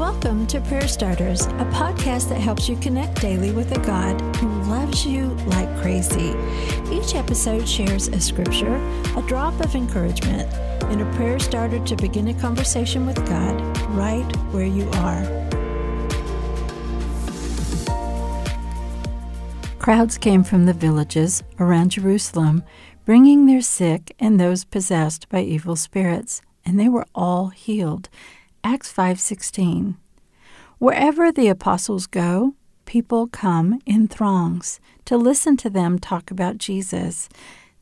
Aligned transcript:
Welcome 0.00 0.46
to 0.46 0.62
Prayer 0.62 0.88
Starters, 0.88 1.42
a 1.42 1.68
podcast 1.74 2.30
that 2.30 2.40
helps 2.40 2.70
you 2.70 2.76
connect 2.76 3.20
daily 3.20 3.52
with 3.52 3.70
a 3.76 3.80
God 3.80 4.18
who 4.36 4.48
loves 4.62 5.04
you 5.04 5.26
like 5.48 5.68
crazy. 5.82 6.34
Each 6.90 7.14
episode 7.14 7.68
shares 7.68 8.08
a 8.08 8.18
scripture, 8.18 8.76
a 9.14 9.22
drop 9.28 9.60
of 9.60 9.74
encouragement, 9.74 10.50
and 10.84 11.02
a 11.02 11.16
prayer 11.16 11.38
starter 11.38 11.84
to 11.84 11.96
begin 11.96 12.28
a 12.28 12.40
conversation 12.40 13.04
with 13.04 13.16
God 13.28 13.60
right 13.90 14.24
where 14.52 14.64
you 14.64 14.88
are. 14.92 15.22
Crowds 19.78 20.16
came 20.16 20.44
from 20.44 20.64
the 20.64 20.72
villages 20.72 21.42
around 21.58 21.90
Jerusalem, 21.90 22.62
bringing 23.04 23.44
their 23.44 23.60
sick 23.60 24.16
and 24.18 24.40
those 24.40 24.64
possessed 24.64 25.28
by 25.28 25.42
evil 25.42 25.76
spirits, 25.76 26.40
and 26.64 26.80
they 26.80 26.88
were 26.88 27.06
all 27.14 27.48
healed. 27.48 28.08
Acts 28.62 28.92
5:16. 28.92 29.96
Wherever 30.78 31.32
the 31.32 31.48
apostles 31.48 32.06
go, 32.06 32.54
people 32.84 33.26
come 33.26 33.80
in 33.86 34.06
throngs 34.06 34.80
to 35.06 35.16
listen 35.16 35.56
to 35.58 35.70
them 35.70 35.98
talk 35.98 36.30
about 36.30 36.58
Jesus. 36.58 37.28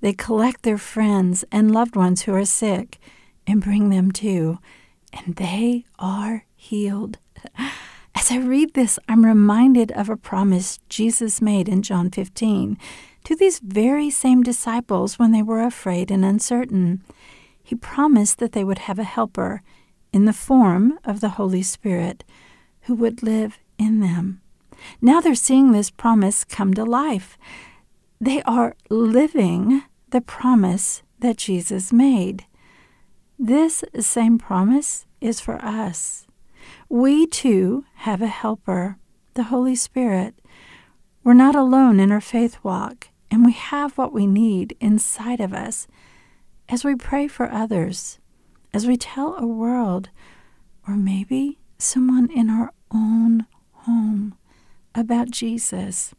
They 0.00 0.12
collect 0.12 0.62
their 0.62 0.78
friends 0.78 1.44
and 1.50 1.72
loved 1.72 1.96
ones 1.96 2.22
who 2.22 2.34
are 2.34 2.44
sick 2.44 2.98
and 3.46 3.62
bring 3.62 3.88
them 3.88 4.10
too, 4.10 4.58
and 5.12 5.36
they 5.36 5.84
are 5.98 6.44
healed. 6.54 7.18
As 8.14 8.30
I 8.30 8.38
read 8.38 8.74
this, 8.74 8.98
I'm 9.08 9.24
reminded 9.24 9.92
of 9.92 10.08
a 10.08 10.16
promise 10.16 10.78
Jesus 10.88 11.40
made 11.40 11.68
in 11.68 11.82
John 11.82 12.10
15 12.10 12.76
to 13.24 13.36
these 13.36 13.60
very 13.60 14.10
same 14.10 14.42
disciples 14.42 15.18
when 15.18 15.32
they 15.32 15.42
were 15.42 15.62
afraid 15.62 16.10
and 16.10 16.24
uncertain. 16.24 17.02
He 17.62 17.74
promised 17.74 18.38
that 18.38 18.52
they 18.52 18.64
would 18.64 18.80
have 18.80 18.98
a 18.98 19.04
helper 19.04 19.62
in 20.12 20.24
the 20.24 20.32
form 20.32 20.98
of 21.04 21.20
the 21.20 21.30
Holy 21.30 21.62
Spirit 21.62 22.24
who 22.82 22.94
would 22.94 23.22
live 23.22 23.58
in 23.78 24.00
them. 24.00 24.40
Now 25.00 25.20
they're 25.20 25.34
seeing 25.34 25.72
this 25.72 25.90
promise 25.90 26.44
come 26.44 26.74
to 26.74 26.84
life. 26.84 27.36
They 28.20 28.42
are 28.42 28.76
living 28.88 29.82
the 30.10 30.20
promise 30.20 31.02
that 31.18 31.36
Jesus 31.36 31.92
made. 31.92 32.46
This 33.38 33.84
same 34.00 34.38
promise 34.38 35.06
is 35.20 35.40
for 35.40 35.56
us. 35.64 36.26
We 36.88 37.26
too 37.26 37.84
have 37.96 38.22
a 38.22 38.26
helper, 38.28 38.98
the 39.34 39.44
Holy 39.44 39.74
Spirit. 39.74 40.34
We're 41.22 41.34
not 41.34 41.54
alone 41.54 42.00
in 42.00 42.12
our 42.12 42.20
faith 42.20 42.58
walk, 42.62 43.08
and 43.30 43.44
we 43.44 43.52
have 43.52 43.98
what 43.98 44.12
we 44.12 44.26
need 44.26 44.76
inside 44.80 45.40
of 45.40 45.52
us 45.52 45.86
as 46.68 46.84
we 46.84 46.94
pray 46.94 47.28
for 47.28 47.50
others 47.50 48.18
as 48.76 48.86
we 48.86 48.94
tell 48.94 49.34
a 49.36 49.46
world, 49.46 50.10
or 50.86 50.94
maybe 50.94 51.58
someone 51.78 52.30
in 52.30 52.50
our 52.50 52.74
own 52.90 53.46
home, 53.72 54.34
about 54.94 55.30
Jesus, 55.30 56.14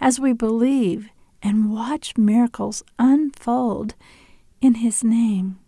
as 0.00 0.20
we 0.20 0.32
believe 0.32 1.08
and 1.42 1.72
watch 1.72 2.16
miracles 2.16 2.84
unfold 3.00 3.96
in 4.60 4.74
His 4.74 5.02
name. 5.02 5.58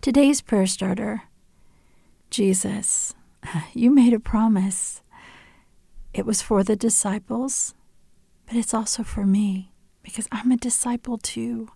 Today's 0.00 0.40
prayer 0.40 0.68
starter 0.68 1.24
Jesus, 2.30 3.14
you 3.74 3.90
made 3.90 4.12
a 4.12 4.20
promise. 4.20 5.02
It 6.14 6.24
was 6.24 6.40
for 6.40 6.62
the 6.62 6.76
disciples, 6.76 7.74
but 8.46 8.54
it's 8.54 8.72
also 8.72 9.02
for 9.02 9.26
me 9.26 9.72
because 10.04 10.28
I'm 10.30 10.52
a 10.52 10.56
disciple 10.56 11.18
too. 11.18 11.68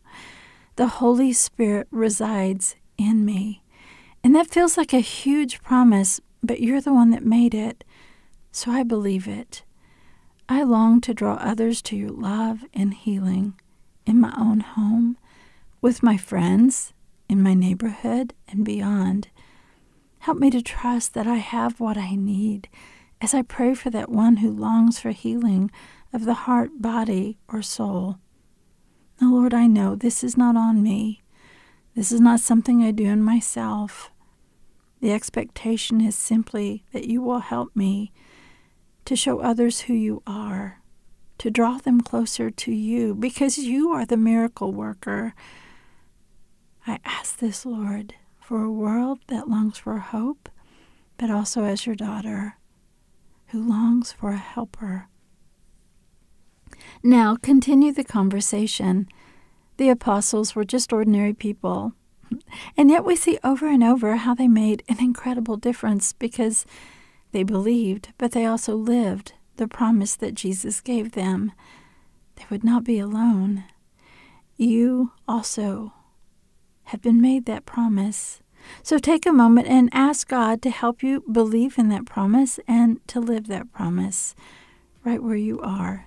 The 0.76 0.88
Holy 0.88 1.32
Spirit 1.32 1.88
resides 1.90 2.76
in 2.98 3.24
me. 3.24 3.62
And 4.22 4.34
that 4.34 4.50
feels 4.50 4.76
like 4.76 4.92
a 4.92 5.00
huge 5.00 5.62
promise, 5.62 6.20
but 6.42 6.60
you're 6.60 6.82
the 6.82 6.92
one 6.92 7.10
that 7.10 7.24
made 7.24 7.54
it, 7.54 7.82
so 8.52 8.70
I 8.70 8.82
believe 8.82 9.26
it. 9.26 9.62
I 10.50 10.62
long 10.62 11.00
to 11.00 11.14
draw 11.14 11.34
others 11.34 11.80
to 11.82 11.96
your 11.96 12.10
love 12.10 12.60
and 12.74 12.92
healing 12.92 13.54
in 14.04 14.20
my 14.20 14.34
own 14.38 14.60
home, 14.60 15.16
with 15.80 16.02
my 16.02 16.18
friends, 16.18 16.92
in 17.28 17.42
my 17.42 17.54
neighborhood, 17.54 18.34
and 18.46 18.64
beyond. 18.64 19.28
Help 20.20 20.38
me 20.38 20.50
to 20.50 20.60
trust 20.60 21.14
that 21.14 21.26
I 21.26 21.36
have 21.36 21.80
what 21.80 21.96
I 21.96 22.16
need 22.16 22.68
as 23.22 23.32
I 23.32 23.40
pray 23.40 23.74
for 23.74 23.88
that 23.90 24.10
one 24.10 24.38
who 24.38 24.50
longs 24.50 24.98
for 25.00 25.10
healing 25.10 25.70
of 26.12 26.26
the 26.26 26.34
heart, 26.34 26.82
body, 26.82 27.38
or 27.48 27.62
soul. 27.62 28.18
Now, 29.20 29.32
Lord, 29.32 29.54
I 29.54 29.66
know 29.66 29.94
this 29.94 30.22
is 30.22 30.36
not 30.36 30.56
on 30.56 30.82
me. 30.82 31.22
This 31.94 32.12
is 32.12 32.20
not 32.20 32.40
something 32.40 32.82
I 32.82 32.90
do 32.90 33.04
in 33.04 33.22
myself. 33.22 34.10
The 35.00 35.12
expectation 35.12 36.00
is 36.00 36.14
simply 36.14 36.84
that 36.92 37.06
you 37.06 37.22
will 37.22 37.40
help 37.40 37.74
me 37.74 38.12
to 39.06 39.16
show 39.16 39.40
others 39.40 39.82
who 39.82 39.94
you 39.94 40.22
are, 40.26 40.82
to 41.38 41.50
draw 41.50 41.78
them 41.78 42.00
closer 42.00 42.50
to 42.50 42.72
you, 42.72 43.14
because 43.14 43.56
you 43.56 43.90
are 43.90 44.04
the 44.04 44.16
miracle 44.16 44.72
worker. 44.72 45.34
I 46.86 46.98
ask 47.04 47.38
this, 47.38 47.64
Lord, 47.64 48.14
for 48.40 48.62
a 48.62 48.72
world 48.72 49.20
that 49.28 49.48
longs 49.48 49.78
for 49.78 49.98
hope, 49.98 50.48
but 51.18 51.30
also 51.30 51.64
as 51.64 51.86
your 51.86 51.96
daughter, 51.96 52.58
who 53.48 53.66
longs 53.66 54.12
for 54.12 54.30
a 54.30 54.36
helper. 54.36 55.08
Now, 57.02 57.36
continue 57.36 57.92
the 57.92 58.04
conversation. 58.04 59.08
The 59.76 59.88
apostles 59.88 60.54
were 60.54 60.64
just 60.64 60.92
ordinary 60.92 61.34
people. 61.34 61.92
And 62.76 62.90
yet, 62.90 63.04
we 63.04 63.14
see 63.14 63.38
over 63.44 63.68
and 63.68 63.84
over 63.84 64.16
how 64.16 64.34
they 64.34 64.48
made 64.48 64.82
an 64.88 64.98
incredible 64.98 65.56
difference 65.56 66.12
because 66.12 66.66
they 67.32 67.42
believed, 67.42 68.08
but 68.18 68.32
they 68.32 68.46
also 68.46 68.74
lived 68.74 69.34
the 69.56 69.68
promise 69.68 70.16
that 70.16 70.34
Jesus 70.34 70.80
gave 70.80 71.12
them. 71.12 71.52
They 72.36 72.44
would 72.50 72.64
not 72.64 72.84
be 72.84 72.98
alone. 72.98 73.64
You 74.56 75.12
also 75.28 75.92
have 76.84 77.02
been 77.02 77.20
made 77.20 77.46
that 77.46 77.66
promise. 77.66 78.40
So 78.82 78.98
take 78.98 79.26
a 79.26 79.32
moment 79.32 79.68
and 79.68 79.88
ask 79.92 80.28
God 80.28 80.62
to 80.62 80.70
help 80.70 81.02
you 81.02 81.22
believe 81.30 81.78
in 81.78 81.88
that 81.90 82.06
promise 82.06 82.58
and 82.66 83.06
to 83.08 83.20
live 83.20 83.46
that 83.46 83.72
promise 83.72 84.34
right 85.04 85.22
where 85.22 85.36
you 85.36 85.60
are 85.60 86.06